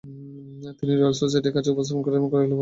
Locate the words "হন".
2.51-2.59